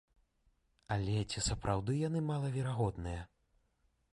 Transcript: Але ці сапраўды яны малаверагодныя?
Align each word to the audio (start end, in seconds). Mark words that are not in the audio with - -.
Але 0.95 1.17
ці 1.33 1.43
сапраўды 1.49 1.99
яны 2.07 2.19
малаверагодныя? 2.31 3.21